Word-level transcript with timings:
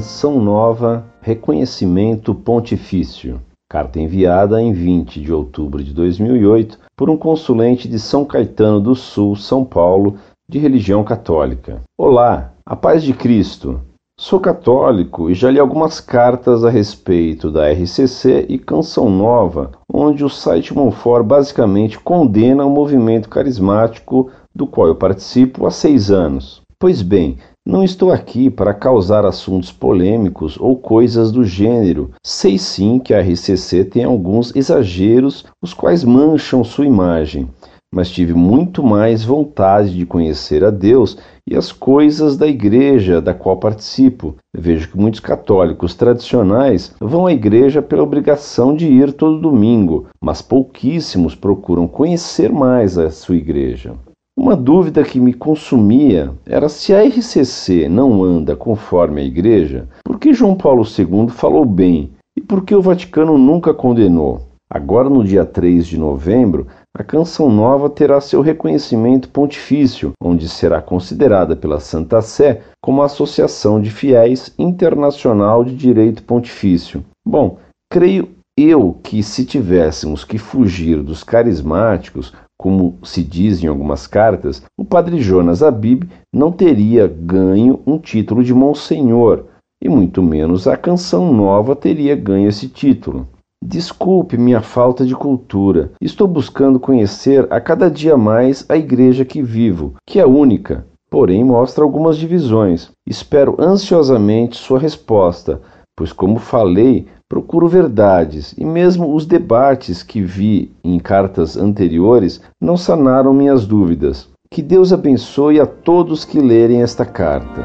Canção 0.00 0.40
Nova 0.40 1.04
Reconhecimento 1.20 2.34
Pontifício. 2.34 3.38
Carta 3.70 4.00
enviada 4.00 4.58
em 4.58 4.72
20 4.72 5.20
de 5.20 5.30
outubro 5.30 5.84
de 5.84 5.92
2008 5.92 6.78
por 6.96 7.10
um 7.10 7.18
consulente 7.18 7.86
de 7.86 7.98
São 7.98 8.24
Caetano 8.24 8.80
do 8.80 8.94
Sul, 8.94 9.36
São 9.36 9.62
Paulo, 9.62 10.16
de 10.48 10.58
religião 10.58 11.04
católica. 11.04 11.82
Olá, 11.98 12.54
a 12.64 12.74
paz 12.74 13.02
de 13.02 13.12
Cristo. 13.12 13.78
Sou 14.18 14.40
católico 14.40 15.28
e 15.28 15.34
já 15.34 15.50
li 15.50 15.60
algumas 15.60 16.00
cartas 16.00 16.64
a 16.64 16.70
respeito 16.70 17.50
da 17.50 17.70
RCC 17.70 18.46
e 18.48 18.58
Canção 18.58 19.10
Nova, 19.10 19.72
onde 19.92 20.24
o 20.24 20.30
site 20.30 20.74
Monfort 20.74 21.26
basicamente 21.26 22.00
condena 22.00 22.64
o 22.64 22.70
movimento 22.70 23.28
carismático 23.28 24.30
do 24.54 24.66
qual 24.66 24.86
eu 24.86 24.94
participo 24.94 25.66
há 25.66 25.70
seis 25.70 26.10
anos. 26.10 26.62
Pois 26.78 27.02
bem, 27.02 27.36
não 27.66 27.84
estou 27.84 28.10
aqui 28.10 28.48
para 28.48 28.72
causar 28.72 29.24
assuntos 29.24 29.70
polêmicos 29.70 30.58
ou 30.58 30.76
coisas 30.76 31.30
do 31.30 31.44
gênero. 31.44 32.10
Sei 32.22 32.58
sim 32.58 32.98
que 32.98 33.12
a 33.12 33.20
RCC 33.20 33.84
tem 33.84 34.04
alguns 34.04 34.54
exageros, 34.56 35.44
os 35.62 35.74
quais 35.74 36.02
mancham 36.02 36.64
sua 36.64 36.86
imagem, 36.86 37.48
mas 37.94 38.10
tive 38.10 38.32
muito 38.32 38.82
mais 38.82 39.24
vontade 39.24 39.96
de 39.96 40.06
conhecer 40.06 40.64
a 40.64 40.70
Deus 40.70 41.18
e 41.48 41.54
as 41.54 41.70
coisas 41.70 42.36
da 42.36 42.46
igreja 42.46 43.20
da 43.20 43.34
qual 43.34 43.58
participo. 43.58 44.36
Vejo 44.56 44.90
que 44.90 44.98
muitos 44.98 45.20
católicos 45.20 45.94
tradicionais 45.94 46.94
vão 47.00 47.26
à 47.26 47.32
igreja 47.32 47.82
pela 47.82 48.02
obrigação 48.02 48.74
de 48.74 48.86
ir 48.86 49.12
todo 49.12 49.40
domingo, 49.40 50.06
mas 50.20 50.40
pouquíssimos 50.40 51.34
procuram 51.34 51.86
conhecer 51.86 52.52
mais 52.52 52.96
a 52.96 53.10
sua 53.10 53.36
igreja. 53.36 53.94
Uma 54.42 54.56
dúvida 54.56 55.04
que 55.04 55.20
me 55.20 55.34
consumia 55.34 56.32
era 56.46 56.70
se 56.70 56.94
a 56.94 57.04
RCC 57.04 57.90
não 57.90 58.24
anda 58.24 58.56
conforme 58.56 59.20
a 59.20 59.24
Igreja, 59.24 59.86
por 60.02 60.18
que 60.18 60.32
João 60.32 60.56
Paulo 60.56 60.82
II 60.82 61.28
falou 61.28 61.62
bem 61.66 62.12
e 62.34 62.40
por 62.40 62.64
que 62.64 62.74
o 62.74 62.80
Vaticano 62.80 63.36
nunca 63.36 63.74
condenou? 63.74 64.40
Agora, 64.72 65.10
no 65.10 65.22
dia 65.22 65.44
3 65.44 65.86
de 65.86 65.98
novembro, 65.98 66.66
a 66.96 67.04
Canção 67.04 67.50
Nova 67.50 67.90
terá 67.90 68.18
seu 68.18 68.40
reconhecimento 68.40 69.28
pontifício, 69.28 70.12
onde 70.24 70.48
será 70.48 70.80
considerada 70.80 71.54
pela 71.54 71.78
Santa 71.78 72.22
Sé 72.22 72.62
como 72.82 73.02
a 73.02 73.06
Associação 73.06 73.78
de 73.78 73.90
Fiéis 73.90 74.54
Internacional 74.58 75.62
de 75.62 75.76
Direito 75.76 76.22
Pontifício. 76.22 77.04
Bom, 77.28 77.58
creio 77.92 78.30
eu 78.58 78.98
que 79.02 79.22
se 79.22 79.44
tivéssemos 79.44 80.24
que 80.24 80.38
fugir 80.38 81.02
dos 81.02 81.22
carismáticos, 81.22 82.32
como 82.60 82.98
se 83.02 83.24
diz 83.24 83.64
em 83.64 83.68
algumas 83.68 84.06
cartas, 84.06 84.62
o 84.78 84.84
padre 84.84 85.18
Jonas 85.18 85.62
Abib 85.62 86.04
não 86.30 86.52
teria 86.52 87.08
ganho 87.08 87.80
um 87.86 87.96
título 87.96 88.44
de 88.44 88.52
Monsenhor, 88.52 89.44
e 89.82 89.88
muito 89.88 90.22
menos 90.22 90.68
a 90.68 90.76
Canção 90.76 91.32
Nova 91.32 91.74
teria 91.74 92.14
ganho 92.14 92.50
esse 92.50 92.68
título. 92.68 93.26
Desculpe 93.64 94.36
minha 94.36 94.60
falta 94.60 95.06
de 95.06 95.14
cultura. 95.14 95.92
Estou 96.02 96.28
buscando 96.28 96.78
conhecer 96.78 97.50
a 97.50 97.62
cada 97.62 97.90
dia 97.90 98.14
mais 98.18 98.66
a 98.68 98.76
igreja 98.76 99.24
que 99.24 99.40
vivo, 99.40 99.94
que 100.06 100.20
é 100.20 100.26
única, 100.26 100.84
porém 101.10 101.42
mostra 101.42 101.82
algumas 101.82 102.18
divisões. 102.18 102.90
Espero 103.08 103.56
ansiosamente 103.58 104.58
sua 104.58 104.78
resposta, 104.78 105.62
pois, 105.96 106.12
como 106.12 106.38
falei, 106.38 107.06
Procuro 107.30 107.68
verdades, 107.68 108.52
e 108.58 108.64
mesmo 108.64 109.14
os 109.14 109.24
debates 109.24 110.02
que 110.02 110.20
vi 110.20 110.72
em 110.82 110.98
cartas 110.98 111.56
anteriores 111.56 112.40
não 112.60 112.76
sanaram 112.76 113.32
minhas 113.32 113.64
dúvidas. 113.64 114.28
Que 114.50 114.60
Deus 114.60 114.92
abençoe 114.92 115.60
a 115.60 115.64
todos 115.64 116.24
que 116.24 116.40
lerem 116.40 116.82
esta 116.82 117.06
carta. 117.06 117.62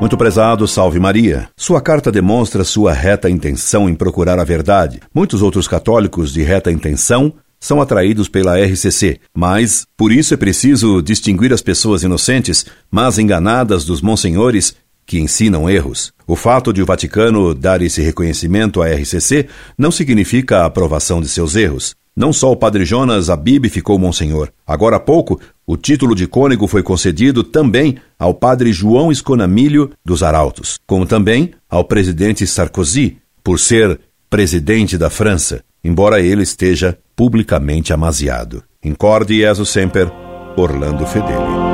Muito 0.00 0.16
prezado, 0.16 0.66
salve 0.66 0.98
Maria. 0.98 1.50
Sua 1.54 1.82
carta 1.82 2.10
demonstra 2.10 2.64
sua 2.64 2.94
reta 2.94 3.28
intenção 3.28 3.90
em 3.90 3.94
procurar 3.94 4.38
a 4.38 4.44
verdade. 4.44 5.00
Muitos 5.14 5.42
outros 5.42 5.68
católicos 5.68 6.32
de 6.32 6.42
reta 6.42 6.72
intenção 6.72 7.34
são 7.60 7.80
atraídos 7.80 8.28
pela 8.28 8.58
RCC, 8.58 9.20
mas 9.34 9.86
por 9.96 10.12
isso 10.12 10.32
é 10.32 10.36
preciso 10.36 11.02
distinguir 11.02 11.52
as 11.52 11.60
pessoas 11.60 12.02
inocentes, 12.02 12.64
mas 12.90 13.18
enganadas 13.18 13.84
dos 13.84 14.00
monsenhores 14.00 14.74
que 15.06 15.20
ensinam 15.20 15.70
erros. 15.70 16.12
O 16.26 16.34
fato 16.34 16.72
de 16.72 16.82
o 16.82 16.86
Vaticano 16.86 17.54
dar 17.54 17.80
esse 17.80 18.02
reconhecimento 18.02 18.82
à 18.82 18.88
RCC 18.88 19.46
não 19.78 19.90
significa 19.90 20.58
a 20.58 20.66
aprovação 20.66 21.20
de 21.20 21.28
seus 21.28 21.54
erros. 21.54 21.94
Não 22.16 22.32
só 22.32 22.50
o 22.50 22.56
padre 22.56 22.84
Jonas 22.84 23.28
Abib 23.28 23.66
ficou 23.68 23.98
monsenhor. 23.98 24.48
Agora 24.66 24.96
há 24.96 25.00
pouco, 25.00 25.38
o 25.66 25.76
título 25.76 26.14
de 26.14 26.26
cônego 26.26 26.66
foi 26.66 26.82
concedido 26.82 27.44
também 27.44 27.96
ao 28.18 28.32
padre 28.32 28.72
João 28.72 29.12
Esconamilho 29.12 29.90
dos 30.04 30.22
Arautos, 30.22 30.78
como 30.86 31.06
também 31.06 31.52
ao 31.68 31.84
presidente 31.84 32.46
Sarkozy, 32.46 33.18
por 33.44 33.58
ser 33.60 34.00
presidente 34.30 34.96
da 34.96 35.10
França, 35.10 35.62
embora 35.84 36.20
ele 36.20 36.42
esteja 36.42 36.98
publicamente 37.14 37.92
amaziado. 37.92 38.62
Incorde 38.82 39.38
Jesus 39.38 39.68
Semper, 39.68 40.10
Orlando 40.56 41.06
Fedeli. 41.06 41.66